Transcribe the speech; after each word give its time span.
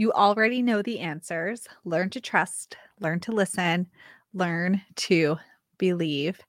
You 0.00 0.12
already 0.12 0.62
know 0.62 0.80
the 0.80 1.00
answers. 1.00 1.68
Learn 1.84 2.08
to 2.08 2.22
trust, 2.22 2.78
learn 3.00 3.20
to 3.20 3.32
listen, 3.32 3.86
learn 4.32 4.80
to 4.96 5.36
believe. 5.76 6.40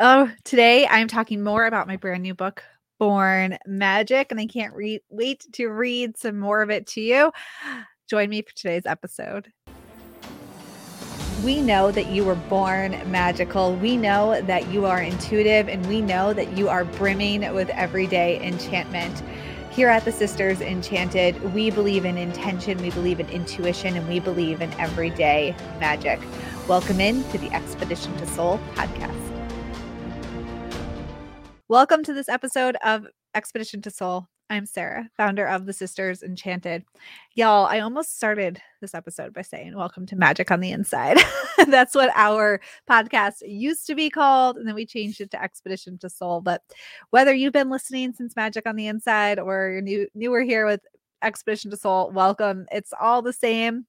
Oh, 0.00 0.32
today 0.44 0.86
I'm 0.86 1.06
talking 1.06 1.44
more 1.44 1.66
about 1.66 1.86
my 1.86 1.98
brand 1.98 2.22
new 2.22 2.34
book, 2.34 2.62
Born 2.98 3.58
Magic, 3.66 4.28
and 4.30 4.40
I 4.40 4.46
can't 4.46 4.72
re- 4.72 5.02
wait 5.10 5.44
to 5.52 5.68
read 5.68 6.16
some 6.16 6.38
more 6.38 6.62
of 6.62 6.70
it 6.70 6.86
to 6.86 7.02
you. 7.02 7.30
Join 8.08 8.30
me 8.30 8.40
for 8.40 8.54
today's 8.54 8.86
episode. 8.86 9.52
We 11.44 11.60
know 11.60 11.90
that 11.90 12.06
you 12.06 12.24
were 12.24 12.36
born 12.36 12.92
magical. 13.10 13.76
We 13.76 13.98
know 13.98 14.40
that 14.40 14.66
you 14.70 14.86
are 14.86 15.02
intuitive, 15.02 15.68
and 15.68 15.84
we 15.88 16.00
know 16.00 16.32
that 16.32 16.56
you 16.56 16.70
are 16.70 16.86
brimming 16.86 17.52
with 17.52 17.68
everyday 17.68 18.42
enchantment. 18.42 19.22
Here 19.78 19.90
at 19.90 20.04
the 20.04 20.10
Sisters 20.10 20.60
Enchanted, 20.60 21.54
we 21.54 21.70
believe 21.70 22.04
in 22.04 22.18
intention, 22.18 22.82
we 22.82 22.90
believe 22.90 23.20
in 23.20 23.28
intuition, 23.28 23.96
and 23.96 24.08
we 24.08 24.18
believe 24.18 24.60
in 24.60 24.72
everyday 24.72 25.54
magic. 25.78 26.18
Welcome 26.66 27.00
in 27.00 27.22
to 27.30 27.38
the 27.38 27.48
Expedition 27.52 28.16
to 28.16 28.26
Soul 28.26 28.58
podcast. 28.74 29.14
Welcome 31.68 32.02
to 32.02 32.12
this 32.12 32.28
episode 32.28 32.76
of 32.82 33.06
Expedition 33.36 33.80
to 33.82 33.90
Soul. 33.92 34.26
I'm 34.50 34.64
Sarah, 34.64 35.10
founder 35.14 35.46
of 35.46 35.66
the 35.66 35.74
Sisters 35.74 36.22
Enchanted. 36.22 36.82
Y'all, 37.34 37.66
I 37.66 37.80
almost 37.80 38.16
started 38.16 38.62
this 38.80 38.94
episode 38.94 39.34
by 39.34 39.42
saying, 39.42 39.76
Welcome 39.76 40.06
to 40.06 40.16
Magic 40.16 40.50
on 40.50 40.60
the 40.60 40.70
Inside. 40.70 41.18
That's 41.66 41.94
what 41.94 42.10
our 42.14 42.58
podcast 42.88 43.42
used 43.46 43.86
to 43.88 43.94
be 43.94 44.08
called. 44.08 44.56
And 44.56 44.66
then 44.66 44.74
we 44.74 44.86
changed 44.86 45.20
it 45.20 45.30
to 45.32 45.42
Expedition 45.42 45.98
to 45.98 46.08
Soul. 46.08 46.40
But 46.40 46.62
whether 47.10 47.34
you've 47.34 47.52
been 47.52 47.68
listening 47.68 48.14
since 48.14 48.36
Magic 48.36 48.66
on 48.66 48.76
the 48.76 48.86
Inside 48.86 49.38
or 49.38 49.68
you're 49.68 49.82
new, 49.82 50.08
newer 50.14 50.40
here 50.40 50.64
with 50.64 50.80
Expedition 51.22 51.70
to 51.72 51.76
Soul, 51.76 52.10
welcome. 52.10 52.66
It's 52.72 52.94
all 52.98 53.20
the 53.20 53.34
same 53.34 53.84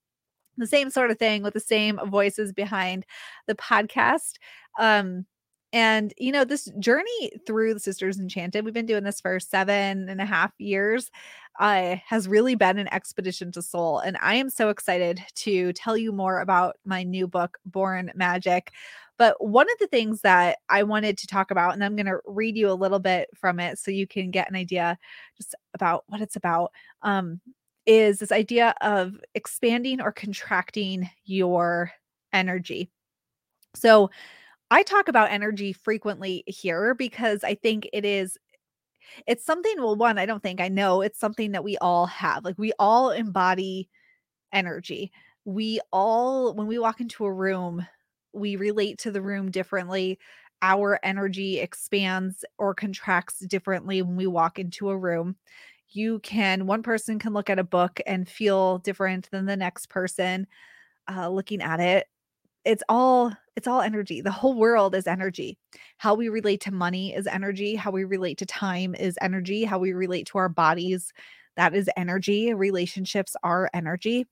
the 0.57 0.67
same 0.67 0.89
sort 0.89 1.09
of 1.09 1.17
thing 1.17 1.41
with 1.41 1.53
the 1.53 1.61
same 1.61 2.01
voices 2.07 2.51
behind 2.51 3.05
the 3.47 3.55
podcast. 3.55 4.33
Um, 4.77 5.25
and, 5.71 6.13
you 6.17 6.31
know, 6.31 6.43
this 6.43 6.69
journey 6.79 7.31
through 7.45 7.73
the 7.73 7.79
Sisters 7.79 8.19
Enchanted, 8.19 8.65
we've 8.65 8.73
been 8.73 8.85
doing 8.85 9.03
this 9.03 9.21
for 9.21 9.39
seven 9.39 10.09
and 10.09 10.19
a 10.19 10.25
half 10.25 10.51
years, 10.57 11.11
uh, 11.59 11.97
has 12.07 12.27
really 12.27 12.55
been 12.55 12.79
an 12.79 12.91
expedition 12.93 13.51
to 13.51 13.61
soul. 13.61 13.99
And 13.99 14.17
I 14.21 14.35
am 14.35 14.49
so 14.49 14.69
excited 14.69 15.21
to 15.35 15.73
tell 15.73 15.97
you 15.97 16.11
more 16.11 16.39
about 16.39 16.77
my 16.85 17.03
new 17.03 17.27
book, 17.27 17.57
Born 17.65 18.11
Magic. 18.15 18.71
But 19.17 19.35
one 19.45 19.67
of 19.69 19.77
the 19.79 19.87
things 19.87 20.21
that 20.21 20.59
I 20.69 20.83
wanted 20.83 21.17
to 21.17 21.27
talk 21.27 21.51
about, 21.51 21.73
and 21.73 21.83
I'm 21.83 21.95
going 21.97 22.05
to 22.05 22.19
read 22.25 22.55
you 22.55 22.71
a 22.71 22.73
little 22.73 22.99
bit 22.99 23.27
from 23.35 23.59
it 23.59 23.77
so 23.77 23.91
you 23.91 24.07
can 24.07 24.31
get 24.31 24.49
an 24.49 24.55
idea 24.55 24.97
just 25.37 25.53
about 25.73 26.05
what 26.07 26.21
it's 26.21 26.37
about, 26.37 26.71
um, 27.01 27.41
is 27.85 28.19
this 28.19 28.31
idea 28.31 28.73
of 28.81 29.19
expanding 29.35 29.99
or 29.99 30.11
contracting 30.13 31.09
your 31.25 31.91
energy. 32.31 32.89
So, 33.75 34.09
I 34.71 34.83
talk 34.83 35.07
about 35.07 35.31
energy 35.31 35.73
frequently 35.73 36.43
here 36.47 36.93
because 36.93 37.43
I 37.43 37.55
think 37.55 37.89
it 37.93 38.05
is 38.05 38.37
it's 39.27 39.45
something 39.45 39.75
well 39.79 39.95
one 39.95 40.17
I 40.19 40.25
don't 40.25 40.43
think 40.43 40.61
I 40.61 40.69
know 40.69 41.01
it's 41.01 41.19
something 41.19 41.51
that 41.53 41.63
we 41.63 41.77
all 41.79 42.05
have. 42.07 42.45
Like 42.45 42.57
we 42.59 42.73
all 42.79 43.11
embody 43.11 43.89
energy. 44.53 45.11
We 45.45 45.79
all 45.93 46.53
when 46.55 46.67
we 46.67 46.79
walk 46.79 47.01
into 47.01 47.25
a 47.25 47.33
room, 47.33 47.85
we 48.33 48.55
relate 48.57 48.99
to 48.99 49.11
the 49.11 49.21
room 49.21 49.51
differently. 49.51 50.19
Our 50.61 50.99
energy 51.03 51.59
expands 51.59 52.45
or 52.59 52.75
contracts 52.75 53.39
differently 53.41 54.01
when 54.03 54.17
we 54.17 54.27
walk 54.27 54.59
into 54.59 54.89
a 54.89 54.97
room. 54.97 55.35
You 55.91 56.19
can 56.19 56.67
one 56.67 56.83
person 56.83 57.19
can 57.19 57.33
look 57.33 57.49
at 57.49 57.59
a 57.59 57.63
book 57.63 58.01
and 58.07 58.29
feel 58.29 58.79
different 58.79 59.29
than 59.31 59.45
the 59.45 59.57
next 59.57 59.89
person 59.89 60.47
uh, 61.09 61.29
looking 61.29 61.61
at 61.61 61.79
it 61.79 62.07
it's 62.69 62.83
all 62.87 63.33
it's 63.55 63.67
all 63.67 63.81
energy. 63.81 64.21
The 64.21 64.31
whole 64.31 64.53
world 64.53 64.93
is 64.93 65.07
energy. 65.07 65.57
How 65.97 66.13
we 66.13 66.29
relate 66.29 66.61
to 66.61 66.71
money 66.71 67.15
is 67.15 67.25
energy. 67.25 67.75
How 67.75 67.89
we 67.89 68.03
relate 68.03 68.37
to 68.37 68.45
time 68.45 68.93
is 68.93 69.17
energy. 69.21 69.65
How 69.65 69.79
we 69.79 69.91
relate 69.91 70.27
to 70.27 70.37
our 70.37 70.49
bodies, 70.49 71.11
that 71.57 71.73
is 71.73 71.89
energy. 71.97 72.53
Relationships 72.53 73.35
are 73.43 73.71
energy. 73.73 74.27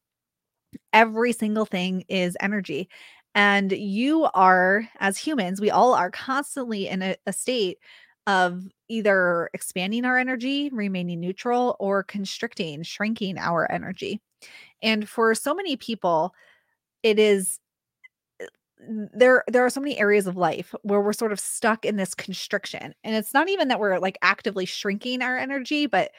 Every 0.94 1.34
single 1.34 1.66
thing 1.66 2.06
is 2.08 2.38
energy. 2.40 2.90
And 3.34 3.72
you 3.72 4.30
are, 4.36 4.88
as 5.00 5.18
humans, 5.18 5.60
we 5.60 5.72
all 5.72 5.96
are 5.96 6.12
constantly 6.12 6.88
in 6.88 7.02
a, 7.02 7.16
a 7.26 7.34
state 7.34 7.80
of 8.28 8.64
either 8.88 9.50
expanding 9.54 10.06
our 10.06 10.18
energy, 10.18 10.70
remaining 10.72 11.20
neutral, 11.20 11.76
or 11.80 12.04
constricting, 12.04 12.84
shrinking 12.84 13.40
our 13.40 13.70
energy. 13.72 14.22
And 14.84 15.10
for 15.10 15.34
so 15.34 15.56
many 15.56 15.76
people, 15.76 16.34
it 17.04 17.18
is 17.20 17.60
there 18.80 19.44
there 19.48 19.66
are 19.66 19.70
so 19.70 19.82
many 19.82 19.98
areas 19.98 20.28
of 20.28 20.38
life 20.38 20.74
where 20.84 21.02
we're 21.02 21.14
sort 21.14 21.32
of 21.32 21.40
stuck 21.40 21.84
in 21.84 21.96
this 21.96 22.14
constriction 22.14 22.94
and 23.04 23.16
it's 23.16 23.34
not 23.34 23.50
even 23.50 23.68
that 23.68 23.80
we're 23.80 23.98
like 23.98 24.18
actively 24.22 24.66
shrinking 24.66 25.22
our 25.22 25.38
energy 25.38 25.88
but 25.88 26.12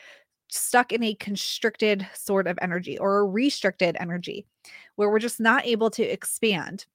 stuck 0.49 0.93
in 0.93 1.03
a 1.03 1.15
constricted 1.15 2.07
sort 2.15 2.47
of 2.47 2.59
energy 2.61 2.99
or 2.99 3.19
a 3.19 3.25
restricted 3.25 3.97
energy 4.01 4.45
where 4.97 5.09
we're 5.09 5.19
just 5.19 5.41
not 5.41 5.65
able 5.67 5.91
to 5.91 6.03
expand 6.03 6.87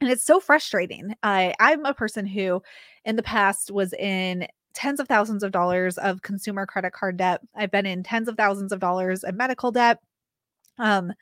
and 0.00 0.10
it's 0.10 0.24
so 0.24 0.40
frustrating. 0.40 1.14
I 1.22 1.54
i'm 1.60 1.84
a 1.84 1.94
person 1.94 2.26
who 2.26 2.62
in 3.04 3.16
the 3.16 3.22
past 3.22 3.70
was 3.70 3.92
in 3.94 4.46
tens 4.72 5.00
of 5.00 5.08
thousands 5.08 5.42
of 5.42 5.52
dollars 5.52 5.98
of 5.98 6.22
consumer 6.22 6.66
credit 6.66 6.92
card 6.92 7.16
debt. 7.16 7.40
I've 7.54 7.70
been 7.70 7.86
in 7.86 8.02
tens 8.02 8.28
of 8.28 8.36
thousands 8.36 8.72
of 8.72 8.80
dollars 8.80 9.24
of 9.24 9.34
medical 9.34 9.70
debt. 9.72 9.98
Um 10.78 11.12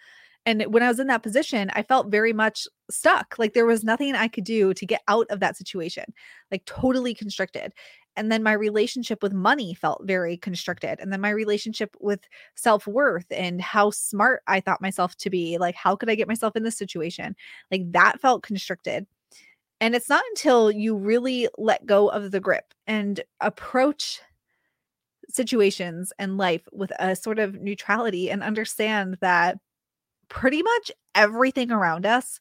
and 0.49 0.63
when 0.73 0.83
I 0.83 0.89
was 0.89 0.99
in 0.99 1.09
that 1.09 1.23
position, 1.23 1.71
I 1.75 1.83
felt 1.83 2.11
very 2.11 2.33
much 2.33 2.67
stuck. 2.91 3.35
Like 3.37 3.53
there 3.53 3.67
was 3.67 3.85
nothing 3.85 4.15
I 4.15 4.29
could 4.29 4.45
do 4.45 4.73
to 4.73 4.87
get 4.87 5.03
out 5.07 5.27
of 5.29 5.41
that 5.41 5.59
situation, 5.59 6.05
like 6.51 6.65
totally 6.65 7.13
constricted. 7.13 7.75
And 8.17 8.33
then 8.33 8.43
my 8.43 8.55
relationship 8.55 9.23
with 9.23 9.35
money 9.35 9.75
felt 9.75 10.01
very 10.07 10.39
constricted. 10.39 11.01
And 11.01 11.13
then 11.13 11.21
my 11.21 11.29
relationship 11.29 11.95
with 12.01 12.21
self 12.55 12.87
worth 12.87 13.27
and 13.31 13.61
how 13.61 13.91
smart 13.91 14.43
I 14.47 14.61
thought 14.61 14.81
myself 14.81 15.15
to 15.17 15.29
be 15.29 15.59
like, 15.59 15.75
how 15.75 15.95
could 15.95 16.09
I 16.09 16.15
get 16.15 16.29
myself 16.29 16.57
in 16.57 16.63
this 16.63 16.79
situation? 16.79 17.37
Like 17.71 17.83
that 17.93 18.19
felt 18.19 18.43
constricted. 18.43 19.07
And 19.83 19.95
it's 19.95 20.09
not 20.09 20.25
until 20.31 20.71
you 20.71 20.97
really 20.97 21.51
let 21.59 21.85
go 21.85 22.09
of 22.09 22.31
the 22.31 22.41
grip 22.41 22.73
and 22.87 23.21
approach 23.43 24.23
situations 25.29 26.11
and 26.19 26.39
life 26.39 26.67
with 26.73 26.91
a 26.99 27.15
sort 27.15 27.39
of 27.39 27.61
neutrality 27.61 28.31
and 28.31 28.43
understand 28.43 29.19
that 29.21 29.59
pretty 30.29 30.63
much 30.63 30.91
everything 31.15 31.71
around 31.71 32.07
us 32.07 32.41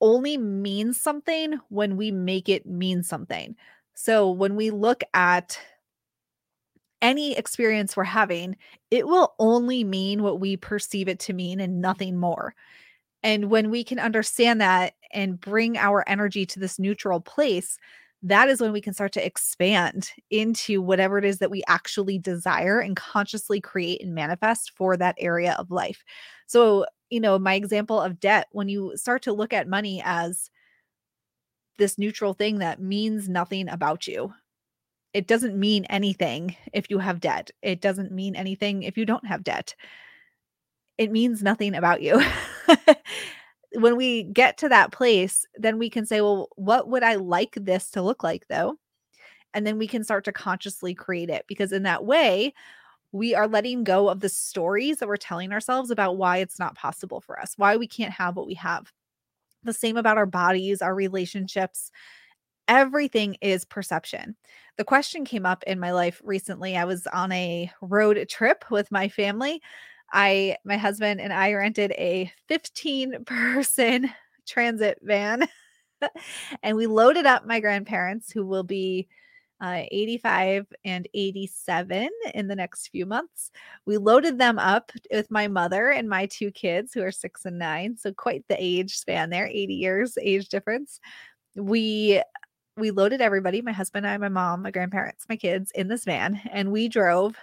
only 0.00 0.36
means 0.36 1.00
something 1.00 1.58
when 1.68 1.96
we 1.96 2.10
make 2.10 2.48
it 2.48 2.66
mean 2.66 3.02
something. 3.02 3.54
So 3.94 4.30
when 4.30 4.56
we 4.56 4.70
look 4.70 5.02
at 5.14 5.58
any 7.00 7.36
experience 7.36 7.96
we're 7.96 8.04
having, 8.04 8.56
it 8.90 9.06
will 9.06 9.34
only 9.38 9.84
mean 9.84 10.22
what 10.22 10.40
we 10.40 10.56
perceive 10.56 11.08
it 11.08 11.18
to 11.20 11.32
mean 11.32 11.60
and 11.60 11.80
nothing 11.80 12.16
more. 12.16 12.54
And 13.22 13.50
when 13.50 13.70
we 13.70 13.84
can 13.84 13.98
understand 13.98 14.60
that 14.60 14.94
and 15.12 15.40
bring 15.40 15.76
our 15.76 16.04
energy 16.08 16.46
to 16.46 16.58
this 16.58 16.78
neutral 16.78 17.20
place, 17.20 17.78
that 18.24 18.48
is 18.48 18.60
when 18.60 18.72
we 18.72 18.80
can 18.80 18.94
start 18.94 19.12
to 19.12 19.24
expand 19.24 20.10
into 20.30 20.80
whatever 20.80 21.18
it 21.18 21.24
is 21.24 21.38
that 21.38 21.50
we 21.50 21.62
actually 21.66 22.18
desire 22.18 22.78
and 22.78 22.96
consciously 22.96 23.60
create 23.60 24.00
and 24.02 24.14
manifest 24.14 24.72
for 24.76 24.96
that 24.96 25.16
area 25.18 25.54
of 25.58 25.70
life. 25.70 26.04
So, 26.52 26.84
you 27.08 27.18
know, 27.18 27.38
my 27.38 27.54
example 27.54 27.98
of 27.98 28.20
debt, 28.20 28.46
when 28.52 28.68
you 28.68 28.92
start 28.94 29.22
to 29.22 29.32
look 29.32 29.54
at 29.54 29.66
money 29.66 30.02
as 30.04 30.50
this 31.78 31.96
neutral 31.96 32.34
thing 32.34 32.58
that 32.58 32.78
means 32.78 33.26
nothing 33.26 33.70
about 33.70 34.06
you, 34.06 34.34
it 35.14 35.26
doesn't 35.26 35.58
mean 35.58 35.86
anything 35.86 36.54
if 36.74 36.90
you 36.90 36.98
have 36.98 37.20
debt. 37.20 37.50
It 37.62 37.80
doesn't 37.80 38.12
mean 38.12 38.36
anything 38.36 38.82
if 38.82 38.98
you 38.98 39.06
don't 39.06 39.26
have 39.26 39.42
debt. 39.42 39.74
It 40.98 41.10
means 41.10 41.42
nothing 41.42 41.74
about 41.74 42.02
you. 42.02 42.22
when 43.76 43.96
we 43.96 44.24
get 44.24 44.58
to 44.58 44.68
that 44.68 44.92
place, 44.92 45.46
then 45.54 45.78
we 45.78 45.88
can 45.88 46.04
say, 46.04 46.20
well, 46.20 46.50
what 46.56 46.86
would 46.86 47.02
I 47.02 47.14
like 47.14 47.54
this 47.58 47.90
to 47.92 48.02
look 48.02 48.22
like 48.22 48.46
though? 48.48 48.76
And 49.54 49.66
then 49.66 49.78
we 49.78 49.88
can 49.88 50.04
start 50.04 50.26
to 50.26 50.32
consciously 50.32 50.92
create 50.92 51.30
it 51.30 51.46
because 51.48 51.72
in 51.72 51.84
that 51.84 52.04
way, 52.04 52.52
we 53.12 53.34
are 53.34 53.46
letting 53.46 53.84
go 53.84 54.08
of 54.08 54.20
the 54.20 54.28
stories 54.28 54.98
that 54.98 55.08
we're 55.08 55.16
telling 55.16 55.52
ourselves 55.52 55.90
about 55.90 56.16
why 56.16 56.38
it's 56.38 56.58
not 56.58 56.74
possible 56.74 57.20
for 57.20 57.38
us, 57.38 57.54
why 57.56 57.76
we 57.76 57.86
can't 57.86 58.12
have 58.12 58.36
what 58.36 58.46
we 58.46 58.54
have. 58.54 58.90
The 59.64 59.72
same 59.72 59.96
about 59.96 60.18
our 60.18 60.26
bodies, 60.26 60.82
our 60.82 60.94
relationships. 60.94 61.90
Everything 62.68 63.36
is 63.40 63.64
perception. 63.64 64.34
The 64.78 64.84
question 64.84 65.24
came 65.24 65.44
up 65.44 65.62
in 65.66 65.78
my 65.78 65.92
life 65.92 66.20
recently. 66.24 66.76
I 66.76 66.84
was 66.84 67.06
on 67.08 67.30
a 67.32 67.70
road 67.80 68.24
trip 68.28 68.64
with 68.70 68.90
my 68.90 69.08
family 69.08 69.60
I 70.12 70.56
my 70.64 70.76
husband 70.76 71.20
and 71.20 71.32
I 71.32 71.52
rented 71.54 71.92
a 71.92 72.30
15 72.48 73.24
person 73.24 74.10
transit 74.46 74.98
van 75.02 75.48
and 76.62 76.76
we 76.76 76.86
loaded 76.86 77.26
up 77.26 77.46
my 77.46 77.60
grandparents 77.60 78.30
who 78.30 78.44
will 78.44 78.64
be 78.64 79.08
uh, 79.62 79.84
85 79.92 80.66
and 80.84 81.08
87 81.14 82.08
in 82.34 82.48
the 82.48 82.56
next 82.56 82.88
few 82.88 83.06
months. 83.06 83.52
We 83.86 83.96
loaded 83.96 84.36
them 84.36 84.58
up 84.58 84.90
with 85.10 85.30
my 85.30 85.46
mother 85.46 85.90
and 85.90 86.08
my 86.08 86.26
two 86.26 86.50
kids, 86.50 86.92
who 86.92 87.02
are 87.02 87.12
six 87.12 87.44
and 87.44 87.58
nine. 87.58 87.96
So, 87.96 88.12
quite 88.12 88.44
the 88.48 88.56
age 88.58 88.96
span 88.96 89.30
there 89.30 89.46
80 89.46 89.74
years 89.74 90.18
age 90.20 90.48
difference. 90.48 91.00
We 91.54 92.20
we 92.76 92.90
loaded 92.90 93.20
everybody 93.20 93.62
my 93.62 93.72
husband 93.72 94.04
and 94.04 94.14
I, 94.14 94.18
my 94.18 94.28
mom, 94.28 94.62
my 94.62 94.70
grandparents, 94.70 95.26
my 95.28 95.36
kids 95.36 95.70
in 95.72 95.88
this 95.88 96.04
van, 96.04 96.40
and 96.50 96.72
we 96.72 96.88
drove 96.88 97.36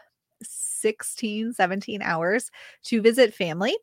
16, 0.44 1.54
17 1.54 2.02
hours 2.02 2.52
to 2.84 3.02
visit 3.02 3.34
family 3.34 3.78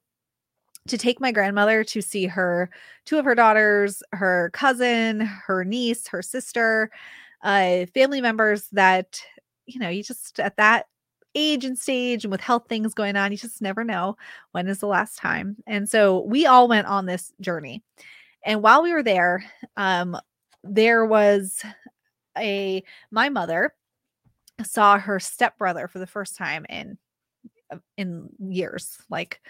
to 0.89 0.99
take 0.99 1.21
my 1.21 1.33
grandmother 1.33 1.85
to 1.85 2.01
see 2.01 2.27
her 2.27 2.71
two 3.05 3.19
of 3.19 3.25
her 3.25 3.35
daughters, 3.35 4.03
her 4.13 4.51
cousin, 4.53 5.21
her 5.21 5.65
niece, 5.65 6.07
her 6.09 6.23
sister, 6.23 6.91
uh, 7.47 7.87
family 7.95 8.21
members 8.21 8.67
that, 8.73 9.23
you 9.67 9.79
know, 9.79 9.89
you 9.89 10.03
just 10.03 10.41
at 10.41 10.57
that 10.57 10.87
age 11.37 11.65
and 11.65 11.79
stage 11.79 12.25
and 12.25 12.33
with 12.33 12.41
health 12.41 12.65
things 12.69 12.93
going 12.93 13.15
on, 13.15 13.31
you 13.31 13.39
just 13.39 13.63
never 13.63 13.85
know 13.85 14.17
when 14.51 14.67
is 14.67 14.81
the 14.81 14.87
last 14.89 15.17
time. 15.17 15.57
And 15.67 15.89
so 15.89 16.23
we 16.23 16.45
all 16.45 16.67
went 16.67 16.89
on 16.89 17.07
this 17.07 17.33
journey. 17.41 17.85
And 18.45 18.63
while 18.63 18.83
we 18.83 18.93
were 18.93 19.03
there, 19.03 19.45
um, 19.77 20.19
there 20.65 21.07
was 21.07 21.65
a 22.37 22.83
my 23.13 23.29
mother 23.29 23.75
saw 24.65 24.99
her 24.99 25.21
stepbrother 25.21 25.87
for 25.87 26.01
the 26.01 26.07
first 26.07 26.37
time 26.37 26.67
in 26.69 26.99
uh, 27.71 27.77
in 27.97 28.29
years 28.41 28.99
like 29.09 29.41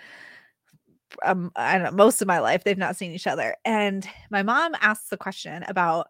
um, 1.25 1.51
I 1.57 1.79
don't 1.79 1.85
know, 1.85 2.05
most 2.05 2.21
of 2.21 2.29
my 2.29 2.41
life 2.41 2.63
they've 2.63 2.77
not 2.77 2.97
seen 2.97 3.13
each 3.13 3.27
other. 3.27 3.57
And 3.65 4.07
my 4.31 4.43
mom 4.43 4.75
asks 4.81 5.09
the 5.09 5.17
question 5.17 5.65
about 5.67 6.09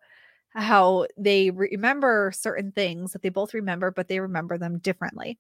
how 0.57 1.07
they 1.17 1.51
remember 1.51 2.33
certain 2.35 2.73
things 2.73 3.13
that 3.13 3.23
they 3.23 3.29
both 3.29 3.55
remember, 3.55 3.91
but 3.91 4.09
they 4.09 4.21
remember 4.21 4.59
them 4.59 4.79
differently. 4.79 5.39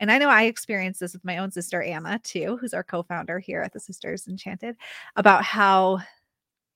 And 0.00 0.10
I 0.10 0.18
know 0.18 0.28
I 0.28 0.44
experienced 0.44 1.00
this 1.00 1.12
with 1.12 1.24
my 1.24 1.38
own 1.38 1.50
sister 1.50 1.82
Anna 1.82 2.18
too, 2.22 2.58
who's 2.60 2.74
our 2.74 2.82
co-founder 2.82 3.38
here 3.38 3.62
at 3.62 3.72
the 3.72 3.80
Sisters 3.80 4.26
Enchanted, 4.26 4.76
about 5.14 5.42
how 5.44 6.00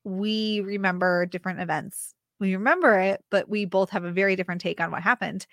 we 0.05 0.61
remember 0.61 1.27
different 1.27 1.61
events. 1.61 2.15
We 2.39 2.55
remember 2.55 2.99
it, 2.99 3.23
but 3.31 3.49
we 3.49 3.67
both 3.67 3.91
have 3.91 4.05
a 4.05 4.13
very 4.13 4.37
different 4.37 4.61
take 4.61 4.81
on 4.81 4.91
what 4.91 5.03
happened. 5.03 5.47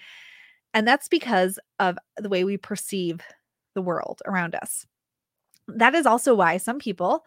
And 0.73 0.87
that's 0.87 1.07
because 1.07 1.59
of 1.79 1.97
the 2.17 2.29
way 2.29 2.43
we 2.43 2.57
perceive 2.57 3.21
the 3.73 3.81
world 3.81 4.21
around 4.25 4.55
us 4.55 4.85
that 5.67 5.95
is 5.95 6.05
also 6.05 6.33
why 6.33 6.57
some 6.57 6.79
people 6.79 7.25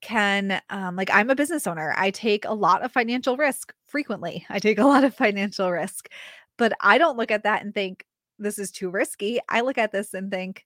can 0.00 0.60
um, 0.70 0.96
like 0.96 1.10
i'm 1.12 1.30
a 1.30 1.34
business 1.34 1.66
owner 1.66 1.94
i 1.96 2.10
take 2.10 2.44
a 2.44 2.54
lot 2.54 2.82
of 2.82 2.92
financial 2.92 3.36
risk 3.36 3.72
frequently 3.86 4.44
i 4.48 4.58
take 4.58 4.78
a 4.78 4.84
lot 4.84 5.04
of 5.04 5.14
financial 5.14 5.70
risk 5.70 6.08
but 6.56 6.72
i 6.80 6.98
don't 6.98 7.16
look 7.16 7.30
at 7.30 7.42
that 7.42 7.62
and 7.64 7.74
think 7.74 8.04
this 8.38 8.58
is 8.58 8.70
too 8.70 8.90
risky 8.90 9.40
i 9.48 9.60
look 9.60 9.78
at 9.78 9.92
this 9.92 10.14
and 10.14 10.30
think 10.30 10.64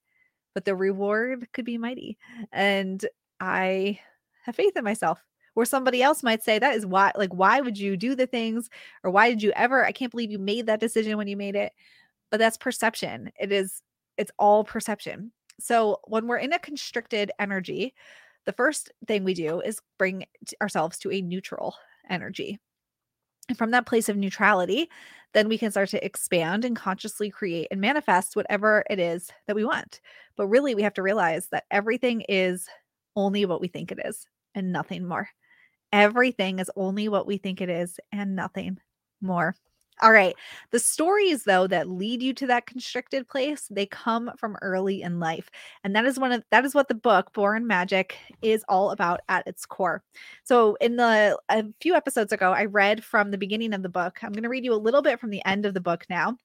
but 0.55 0.64
the 0.64 0.75
reward 0.75 1.46
could 1.52 1.64
be 1.64 1.79
mighty 1.79 2.19
and 2.52 3.06
i 3.40 3.99
have 4.44 4.56
faith 4.56 4.76
in 4.76 4.84
myself 4.84 5.25
where 5.55 5.67
somebody 5.67 6.02
else 6.02 6.23
might 6.23 6.43
say 6.43 6.58
that 6.58 6.75
is 6.75 6.87
why 6.87 7.12
like 7.17 7.32
why 7.32 7.61
would 7.61 7.79
you 7.79 7.96
do 7.96 8.14
the 8.14 8.26
things? 8.26 8.70
or 9.05 9.11
why 9.11 9.29
did 9.29 9.43
you 9.43 9.52
ever 9.56 9.84
i 9.84 9.93
can't 9.93 10.11
believe 10.11 10.31
you 10.31 10.38
made 10.38 10.67
that 10.67 10.81
decision 10.81 11.17
when 11.17 11.29
you 11.29 11.37
made 11.37 11.56
it 11.56 11.73
but 12.31 12.38
that's 12.38 12.56
perception 12.56 13.31
it 13.38 13.52
is 13.52 13.82
it's 14.17 14.31
all 14.38 14.64
perception. 14.64 15.32
So 15.61 16.00
when 16.05 16.26
we're 16.26 16.38
in 16.38 16.52
a 16.52 16.58
constricted 16.58 17.31
energy, 17.38 17.94
the 18.47 18.53
first 18.53 18.93
thing 19.06 19.25
we 19.25 19.35
do 19.35 19.61
is 19.61 19.81
bring 19.99 20.27
ourselves 20.61 20.99
to 20.99 21.11
a 21.11 21.23
neutral 21.23 21.75
energy. 22.09 22.59
And 23.49 23.59
from 23.59 23.73
that 23.73 23.87
place 23.87 24.09
of 24.09 24.17
neutrality, 24.17 24.89
then 25.35 25.49
we 25.49 25.59
can 25.59 25.71
start 25.71 25.89
to 25.91 26.05
expand 26.05 26.65
and 26.65 26.77
consciously 26.77 27.31
create 27.31 27.69
and 27.71 27.81
manifest 27.81 28.37
whatever 28.37 28.85
it 28.89 28.99
is 28.99 29.31
that 29.47 29.56
we 29.56 29.65
want. 29.65 30.00
But 30.37 30.47
really, 30.49 30.75
we 30.75 30.83
have 30.83 30.94
to 30.94 31.03
realize 31.03 31.49
that 31.49 31.65
everything 31.71 32.23
is 32.29 32.69
only 33.17 33.44
what 33.44 33.61
we 33.61 33.69
think 33.69 33.91
it 33.91 33.99
is 34.05 34.27
and 34.55 34.73
nothing 34.73 35.06
more. 35.06 35.29
Everything 35.93 36.59
is 36.59 36.71
only 36.77 37.09
what 37.09 37.27
we 37.27 37.37
think 37.37 37.61
it 37.61 37.69
is 37.69 37.99
and 38.12 38.35
nothing 38.37 38.79
more. 39.21 39.55
All 40.02 40.10
right. 40.10 40.34
The 40.72 40.81
stories 40.81 41.44
though 41.44 41.69
that 41.69 41.88
lead 41.88 42.25
you 42.25 42.34
to 42.34 42.46
that 42.49 42.66
constricted 42.66 43.28
place, 43.28 43.69
they 43.70 43.87
come 43.87 44.32
from 44.37 44.56
early 44.60 45.00
in 45.00 45.20
life. 45.20 45.49
And 45.84 45.94
that 45.94 46.04
is 46.04 46.19
one 46.19 46.32
of 46.32 46.43
that 46.50 46.64
is 46.64 46.75
what 46.75 46.88
the 46.88 46.94
book 46.94 47.32
Born 47.32 47.69
Magic 47.69 48.16
is 48.43 48.64
all 48.69 48.90
about 48.90 49.20
at 49.28 49.46
its 49.46 49.64
core. 49.64 50.02
So 50.43 50.75
in 50.81 50.96
the 50.96 51.38
a 51.50 51.64
few 51.81 51.94
episodes 51.94 52.32
ago, 52.32 52.50
I 52.50 52.64
read 52.64 53.04
from 53.04 53.31
the 53.31 53.38
beginning 53.38 53.72
of 53.75 53.84
the 53.84 53.88
book. 53.88 54.19
I'm 54.22 54.32
going 54.32 54.43
to 54.43 54.49
read 54.49 54.64
you 54.64 54.75
a 54.75 54.76
little 54.76 55.02
bit 55.02 55.20
from 55.20 55.31
the 55.31 55.44
end 55.46 55.66
of 55.66 55.75
the 55.75 55.81
book 55.81 56.05
now. 56.10 56.37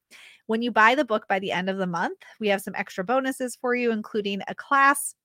When 0.46 0.62
you 0.62 0.72
buy 0.72 0.94
the 0.94 1.04
book 1.04 1.28
by 1.28 1.40
the 1.40 1.52
end 1.52 1.68
of 1.68 1.78
the 1.80 1.88
month, 1.88 2.20
we 2.40 2.50
have 2.50 2.62
some 2.62 2.76
extra 2.76 3.04
bonuses 3.04 3.58
for 3.60 3.76
you 3.76 3.92
including 3.92 4.42
a 4.48 4.54
class 4.54 5.16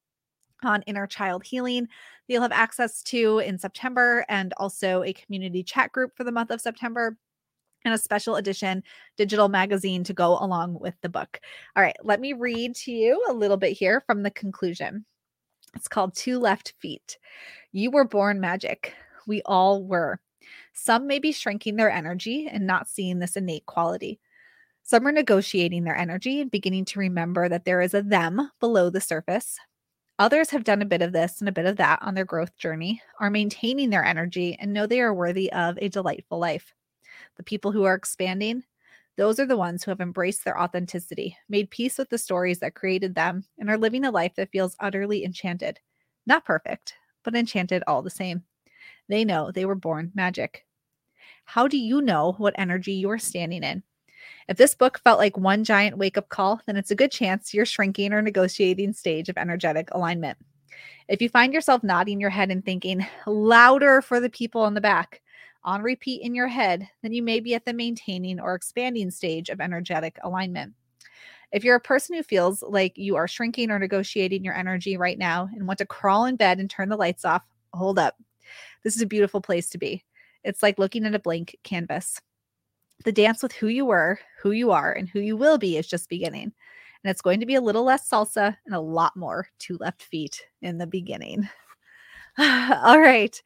on 0.64 0.82
inner 0.82 1.06
child 1.06 1.44
healing 1.44 1.82
that 1.84 1.88
you'll 2.28 2.42
have 2.42 2.52
access 2.52 3.02
to 3.02 3.40
in 3.40 3.58
September 3.58 4.24
and 4.28 4.54
also 4.56 5.02
a 5.02 5.12
community 5.12 5.62
chat 5.62 5.92
group 5.92 6.16
for 6.16 6.24
the 6.24 6.32
month 6.32 6.50
of 6.50 6.60
September 6.60 7.16
and 7.84 7.94
a 7.94 7.98
special 7.98 8.36
edition 8.36 8.82
digital 9.16 9.48
magazine 9.48 10.04
to 10.04 10.12
go 10.12 10.38
along 10.38 10.78
with 10.80 10.94
the 11.02 11.08
book. 11.08 11.40
All 11.76 11.82
right, 11.82 11.96
let 12.02 12.20
me 12.20 12.32
read 12.32 12.74
to 12.76 12.92
you 12.92 13.24
a 13.28 13.32
little 13.32 13.56
bit 13.56 13.72
here 13.72 14.02
from 14.06 14.22
the 14.22 14.30
conclusion. 14.30 15.04
It's 15.74 15.88
called 15.88 16.14
Two 16.14 16.38
Left 16.38 16.74
Feet. 16.80 17.18
You 17.72 17.90
were 17.90 18.04
born 18.04 18.40
magic. 18.40 18.94
We 19.26 19.42
all 19.46 19.84
were. 19.84 20.20
Some 20.74 21.06
may 21.06 21.18
be 21.18 21.32
shrinking 21.32 21.76
their 21.76 21.90
energy 21.90 22.48
and 22.50 22.66
not 22.66 22.88
seeing 22.88 23.18
this 23.18 23.36
innate 23.36 23.66
quality. 23.66 24.20
Some 24.82 25.06
are 25.06 25.12
negotiating 25.12 25.84
their 25.84 25.96
energy 25.96 26.40
and 26.40 26.50
beginning 26.50 26.84
to 26.86 26.98
remember 26.98 27.48
that 27.48 27.64
there 27.64 27.80
is 27.80 27.94
a 27.94 28.02
them 28.02 28.50
below 28.60 28.90
the 28.90 29.00
surface. 29.00 29.56
Others 30.18 30.50
have 30.50 30.64
done 30.64 30.82
a 30.82 30.86
bit 30.86 31.02
of 31.02 31.12
this 31.12 31.40
and 31.40 31.48
a 31.48 31.52
bit 31.52 31.66
of 31.66 31.76
that 31.76 32.00
on 32.02 32.14
their 32.14 32.24
growth 32.24 32.56
journey, 32.56 33.00
are 33.18 33.30
maintaining 33.30 33.90
their 33.90 34.04
energy, 34.04 34.56
and 34.60 34.72
know 34.72 34.86
they 34.86 35.00
are 35.00 35.14
worthy 35.14 35.50
of 35.52 35.78
a 35.80 35.88
delightful 35.88 36.38
life 36.38 36.74
the 37.36 37.42
people 37.42 37.72
who 37.72 37.84
are 37.84 37.94
expanding, 37.94 38.64
those 39.16 39.38
are 39.38 39.46
the 39.46 39.56
ones 39.56 39.84
who 39.84 39.90
have 39.90 40.00
embraced 40.00 40.44
their 40.44 40.58
authenticity, 40.60 41.36
made 41.48 41.70
peace 41.70 41.98
with 41.98 42.08
the 42.08 42.18
stories 42.18 42.60
that 42.60 42.74
created 42.74 43.14
them, 43.14 43.44
and 43.58 43.68
are 43.68 43.76
living 43.76 44.04
a 44.04 44.10
life 44.10 44.34
that 44.36 44.50
feels 44.50 44.76
utterly 44.80 45.24
enchanted. 45.24 45.78
Not 46.26 46.44
perfect, 46.44 46.94
but 47.22 47.34
enchanted 47.34 47.82
all 47.86 48.02
the 48.02 48.10
same. 48.10 48.42
They 49.08 49.24
know 49.24 49.50
they 49.50 49.66
were 49.66 49.74
born 49.74 50.12
magic. 50.14 50.64
How 51.44 51.68
do 51.68 51.76
you 51.76 52.00
know 52.00 52.32
what 52.38 52.54
energy 52.56 52.92
you 52.92 53.10
are 53.10 53.18
standing 53.18 53.62
in? 53.62 53.82
If 54.48 54.56
this 54.56 54.74
book 54.74 55.00
felt 55.00 55.18
like 55.18 55.36
one 55.36 55.64
giant 55.64 55.98
wake 55.98 56.16
up 56.16 56.28
call, 56.28 56.60
then 56.66 56.76
it's 56.76 56.90
a 56.90 56.96
good 56.96 57.10
chance 57.10 57.52
you're 57.52 57.66
shrinking 57.66 58.12
or 58.12 58.22
negotiating 58.22 58.92
stage 58.92 59.28
of 59.28 59.36
energetic 59.36 59.88
alignment. 59.92 60.38
If 61.08 61.20
you 61.20 61.28
find 61.28 61.52
yourself 61.52 61.82
nodding 61.82 62.20
your 62.20 62.30
head 62.30 62.50
and 62.50 62.64
thinking, 62.64 63.06
louder 63.26 64.00
for 64.00 64.20
the 64.20 64.30
people 64.30 64.66
in 64.66 64.74
the 64.74 64.80
back, 64.80 65.20
on 65.64 65.82
repeat 65.82 66.22
in 66.22 66.34
your 66.34 66.48
head, 66.48 66.88
then 67.02 67.12
you 67.12 67.22
may 67.22 67.40
be 67.40 67.54
at 67.54 67.64
the 67.64 67.72
maintaining 67.72 68.40
or 68.40 68.54
expanding 68.54 69.10
stage 69.10 69.48
of 69.48 69.60
energetic 69.60 70.18
alignment. 70.22 70.74
If 71.52 71.64
you're 71.64 71.76
a 71.76 71.80
person 71.80 72.16
who 72.16 72.22
feels 72.22 72.62
like 72.62 72.96
you 72.96 73.16
are 73.16 73.28
shrinking 73.28 73.70
or 73.70 73.78
negotiating 73.78 74.42
your 74.42 74.54
energy 74.54 74.96
right 74.96 75.18
now 75.18 75.48
and 75.54 75.66
want 75.66 75.78
to 75.78 75.86
crawl 75.86 76.24
in 76.24 76.36
bed 76.36 76.58
and 76.58 76.68
turn 76.68 76.88
the 76.88 76.96
lights 76.96 77.24
off, 77.24 77.42
hold 77.74 77.98
up. 77.98 78.16
This 78.82 78.96
is 78.96 79.02
a 79.02 79.06
beautiful 79.06 79.40
place 79.40 79.68
to 79.70 79.78
be. 79.78 80.02
It's 80.44 80.62
like 80.62 80.78
looking 80.78 81.04
at 81.04 81.14
a 81.14 81.20
blank 81.20 81.56
canvas. 81.62 82.20
The 83.04 83.12
dance 83.12 83.42
with 83.42 83.52
who 83.52 83.68
you 83.68 83.84
were, 83.84 84.18
who 84.40 84.52
you 84.52 84.70
are, 84.70 84.92
and 84.92 85.08
who 85.08 85.20
you 85.20 85.36
will 85.36 85.58
be 85.58 85.76
is 85.76 85.86
just 85.86 86.08
beginning. 86.08 86.52
And 87.04 87.10
it's 87.10 87.22
going 87.22 87.40
to 87.40 87.46
be 87.46 87.56
a 87.56 87.60
little 87.60 87.84
less 87.84 88.08
salsa 88.08 88.56
and 88.64 88.74
a 88.74 88.80
lot 88.80 89.16
more 89.16 89.48
two 89.58 89.76
left 89.78 90.02
feet 90.02 90.44
in 90.62 90.78
the 90.78 90.86
beginning. 90.86 91.48
All 92.38 93.00
right. 93.00 93.40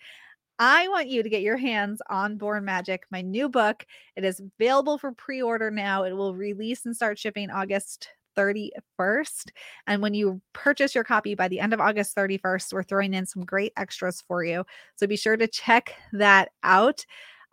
I 0.58 0.88
want 0.88 1.08
you 1.08 1.22
to 1.22 1.28
get 1.28 1.42
your 1.42 1.58
hands 1.58 2.00
on 2.08 2.38
Born 2.38 2.64
Magic, 2.64 3.04
my 3.10 3.20
new 3.20 3.48
book. 3.48 3.84
It 4.16 4.24
is 4.24 4.40
available 4.40 4.96
for 4.96 5.12
pre 5.12 5.42
order 5.42 5.70
now. 5.70 6.04
It 6.04 6.12
will 6.12 6.34
release 6.34 6.86
and 6.86 6.96
start 6.96 7.18
shipping 7.18 7.50
August 7.50 8.08
31st. 8.36 9.50
And 9.86 10.00
when 10.00 10.14
you 10.14 10.40
purchase 10.52 10.94
your 10.94 11.04
copy 11.04 11.34
by 11.34 11.48
the 11.48 11.60
end 11.60 11.74
of 11.74 11.80
August 11.80 12.16
31st, 12.16 12.72
we're 12.72 12.82
throwing 12.82 13.14
in 13.14 13.26
some 13.26 13.44
great 13.44 13.72
extras 13.76 14.22
for 14.26 14.44
you. 14.44 14.64
So 14.96 15.06
be 15.06 15.16
sure 15.16 15.36
to 15.36 15.46
check 15.46 15.94
that 16.12 16.50
out. 16.62 17.04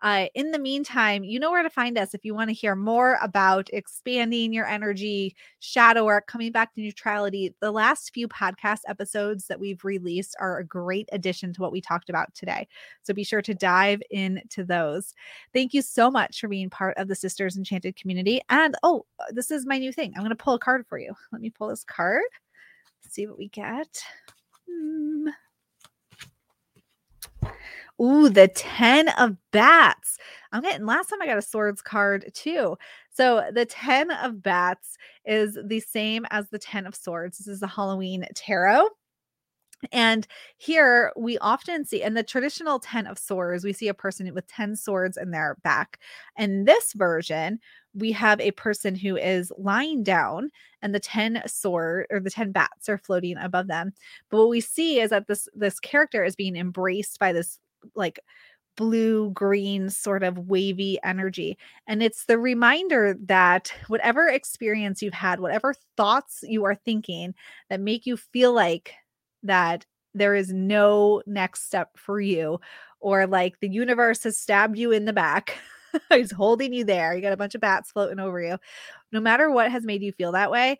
Uh, 0.03 0.25
in 0.35 0.51
the 0.51 0.59
meantime, 0.59 1.23
you 1.23 1.39
know 1.39 1.49
where 1.49 1.63
to 1.63 1.69
find 1.69 1.97
us 1.97 2.13
if 2.13 2.25
you 2.25 2.35
want 2.35 2.49
to 2.49 2.53
hear 2.53 2.75
more 2.75 3.17
about 3.21 3.69
expanding 3.71 4.51
your 4.51 4.67
energy, 4.67 5.33
shadow 5.59 6.03
work, 6.03 6.27
coming 6.27 6.51
back 6.51 6.73
to 6.73 6.81
neutrality. 6.81 7.55
The 7.61 7.71
last 7.71 8.13
few 8.13 8.27
podcast 8.27 8.81
episodes 8.85 9.47
that 9.47 9.61
we've 9.61 9.85
released 9.85 10.35
are 10.41 10.57
a 10.57 10.65
great 10.65 11.07
addition 11.13 11.53
to 11.53 11.61
what 11.61 11.71
we 11.71 11.79
talked 11.79 12.09
about 12.09 12.33
today. 12.35 12.67
So 13.01 13.13
be 13.13 13.23
sure 13.23 13.41
to 13.43 13.53
dive 13.53 14.01
into 14.11 14.65
those. 14.65 15.13
Thank 15.53 15.73
you 15.73 15.81
so 15.81 16.11
much 16.11 16.41
for 16.41 16.49
being 16.49 16.69
part 16.69 16.97
of 16.97 17.07
the 17.07 17.15
Sisters 17.15 17.55
Enchanted 17.55 17.95
community. 17.95 18.41
And 18.49 18.75
oh, 18.83 19.05
uh, 19.19 19.25
this 19.31 19.51
is 19.51 19.65
my 19.65 19.77
new 19.77 19.93
thing. 19.93 20.11
I'm 20.15 20.21
going 20.23 20.31
to 20.31 20.35
pull 20.35 20.55
a 20.55 20.59
card 20.59 20.85
for 20.85 20.99
you. 20.99 21.13
Let 21.31 21.41
me 21.41 21.49
pull 21.49 21.69
this 21.69 21.85
card, 21.85 22.23
see 23.07 23.25
what 23.25 23.37
we 23.37 23.47
get. 23.47 24.03
Hmm. 24.69 25.29
Ooh, 28.01 28.29
the 28.29 28.47
10 28.47 29.09
of 29.09 29.37
bats. 29.51 30.17
I'm 30.51 30.61
getting 30.61 30.85
last 30.85 31.07
time 31.09 31.21
I 31.21 31.27
got 31.27 31.37
a 31.37 31.41
swords 31.41 31.81
card 31.81 32.31
too. 32.33 32.77
So 33.09 33.49
the 33.53 33.65
10 33.65 34.11
of 34.11 34.41
bats 34.41 34.97
is 35.25 35.57
the 35.63 35.79
same 35.79 36.25
as 36.31 36.49
the 36.49 36.59
10 36.59 36.85
of 36.87 36.95
swords. 36.95 37.37
This 37.37 37.47
is 37.47 37.59
the 37.59 37.67
Halloween 37.67 38.25
tarot. 38.35 38.87
And 39.91 40.25
here 40.57 41.11
we 41.17 41.37
often 41.39 41.83
see 41.85 42.01
in 42.01 42.13
the 42.13 42.23
traditional 42.23 42.79
10 42.79 43.05
of 43.05 43.19
swords, 43.19 43.65
we 43.65 43.73
see 43.73 43.89
a 43.89 43.93
person 43.93 44.33
with 44.33 44.47
10 44.47 44.75
swords 44.77 45.17
in 45.17 45.31
their 45.31 45.57
back. 45.63 45.99
In 46.37 46.63
this 46.65 46.93
version, 46.93 47.59
we 47.93 48.11
have 48.13 48.39
a 48.39 48.51
person 48.51 48.95
who 48.95 49.17
is 49.17 49.51
lying 49.57 50.03
down 50.03 50.51
and 50.81 50.95
the 50.95 50.99
10 51.01 51.43
sword 51.47 52.07
or 52.11 52.19
the 52.21 52.29
10 52.29 52.51
bats 52.53 52.87
are 52.89 52.97
floating 52.97 53.37
above 53.37 53.67
them. 53.67 53.93
But 54.29 54.37
what 54.37 54.49
we 54.49 54.61
see 54.61 54.99
is 55.01 55.09
that 55.09 55.27
this 55.27 55.47
this 55.53 55.79
character 55.79 56.23
is 56.23 56.35
being 56.35 56.55
embraced 56.55 57.19
by 57.19 57.33
this 57.33 57.59
like 57.95 58.19
blue 58.75 59.31
green 59.31 59.89
sort 59.89 60.23
of 60.23 60.37
wavy 60.37 60.97
energy. 61.03 61.57
And 61.87 62.01
it's 62.01 62.25
the 62.25 62.37
reminder 62.37 63.15
that 63.25 63.71
whatever 63.87 64.27
experience 64.27 65.01
you've 65.01 65.13
had, 65.13 65.39
whatever 65.39 65.75
thoughts 65.97 66.43
you 66.47 66.65
are 66.65 66.75
thinking 66.75 67.35
that 67.69 67.79
make 67.79 68.05
you 68.05 68.17
feel 68.17 68.53
like 68.53 68.93
that 69.43 69.85
there 70.15 70.35
is 70.35 70.51
no 70.53 71.21
next 71.25 71.65
step 71.65 71.89
for 71.97 72.19
you, 72.19 72.59
or 72.99 73.27
like 73.27 73.59
the 73.59 73.69
universe 73.69 74.23
has 74.23 74.37
stabbed 74.37 74.77
you 74.77 74.91
in 74.91 75.05
the 75.05 75.13
back. 75.13 75.57
He's 76.13 76.31
holding 76.31 76.73
you 76.73 76.83
there. 76.83 77.15
You 77.15 77.21
got 77.21 77.33
a 77.33 77.37
bunch 77.37 77.55
of 77.55 77.61
bats 77.61 77.91
floating 77.91 78.19
over 78.19 78.41
you. 78.41 78.57
No 79.11 79.19
matter 79.19 79.51
what 79.51 79.71
has 79.71 79.83
made 79.83 80.01
you 80.01 80.11
feel 80.11 80.31
that 80.33 80.51
way, 80.51 80.79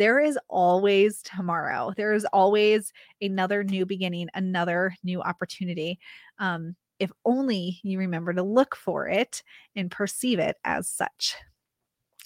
there 0.00 0.18
is 0.18 0.38
always 0.48 1.20
tomorrow. 1.20 1.92
There 1.94 2.14
is 2.14 2.24
always 2.32 2.90
another 3.20 3.62
new 3.62 3.84
beginning, 3.84 4.28
another 4.32 4.96
new 5.04 5.20
opportunity. 5.20 6.00
Um, 6.38 6.74
if 6.98 7.12
only 7.26 7.80
you 7.82 7.98
remember 7.98 8.32
to 8.32 8.42
look 8.42 8.74
for 8.74 9.08
it 9.08 9.42
and 9.76 9.90
perceive 9.90 10.38
it 10.38 10.56
as 10.64 10.88
such. 10.88 11.36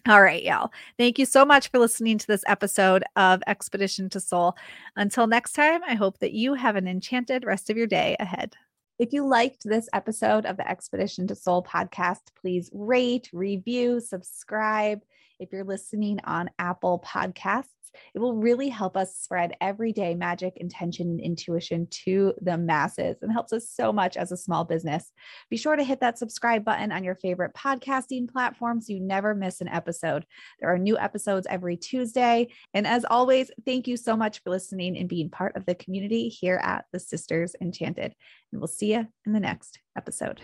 All 0.07 0.23
right, 0.23 0.45
y'all. 0.45 0.71
Thank 0.99 1.19
you 1.19 1.27
so 1.27 1.45
much 1.45 1.69
for 1.69 1.81
listening 1.81 2.17
to 2.19 2.27
this 2.29 2.45
episode 2.47 3.03
of 3.17 3.43
Expedition 3.49 4.09
to 4.11 4.21
Soul. 4.21 4.55
Until 4.95 5.27
next 5.27 5.55
time, 5.55 5.81
I 5.85 5.95
hope 5.95 6.19
that 6.19 6.33
you 6.33 6.55
have 6.55 6.77
an 6.77 6.87
enchanted 6.87 7.45
rest 7.45 7.71
of 7.71 7.77
your 7.77 7.89
day 7.89 8.15
ahead. 8.21 8.55
If 9.01 9.13
you 9.13 9.27
liked 9.27 9.65
this 9.65 9.89
episode 9.93 10.47
of 10.47 10.57
the 10.57 10.71
Expedition 10.71 11.27
to 11.27 11.35
Soul 11.35 11.65
podcast, 11.65 12.21
please 12.41 12.71
rate, 12.73 13.31
review, 13.33 13.99
subscribe. 13.99 15.03
If 15.45 15.53
you're 15.53 15.63
listening 15.63 16.21
on 16.25 16.49
Apple 16.59 17.05
Podcasts, 17.07 17.67
it 18.15 18.19
will 18.19 18.35
really 18.35 18.71
help 18.71 18.97
us 18.97 19.15
spread 19.15 19.53
everyday 19.61 20.15
magic, 20.15 20.55
intention, 20.57 21.07
and 21.11 21.21
intuition 21.21 21.87
to 22.05 22.33
the 22.41 22.57
masses 22.57 23.19
and 23.21 23.31
helps 23.31 23.53
us 23.53 23.69
so 23.69 23.93
much 23.93 24.17
as 24.17 24.33
a 24.33 24.39
small 24.39 24.65
business. 24.65 25.13
Be 25.51 25.59
sure 25.59 25.77
to 25.77 25.85
hit 25.85 26.01
that 26.01 26.17
subscribe 26.17 26.65
button 26.65 26.93
on 26.93 27.05
your 27.05 27.15
favorite 27.17 27.53
podcasting 27.53 28.27
platform 28.27 28.81
so 28.81 28.95
you 28.95 29.01
never 29.01 29.35
miss 29.35 29.61
an 29.61 29.69
episode. 29.69 30.25
There 30.61 30.73
are 30.73 30.79
new 30.79 30.97
episodes 30.97 31.47
every 31.51 31.77
Tuesday. 31.77 32.49
And 32.73 32.87
as 32.87 33.05
always, 33.05 33.51
thank 33.67 33.87
you 33.87 33.99
so 33.99 34.17
much 34.17 34.43
for 34.43 34.49
listening 34.49 34.97
and 34.97 35.11
being 35.11 35.29
part 35.29 35.57
of 35.57 35.67
the 35.67 35.75
community 35.75 36.31
here 36.31 36.59
at 36.65 36.87
the 36.91 36.99
Sisters 36.99 37.55
Enchanted. 37.61 38.15
And 38.51 38.63
we'll 38.63 38.69
see 38.69 38.95
you 38.95 39.07
in 39.27 39.35
the 39.35 39.41
next 39.41 39.79
episode. 39.95 40.41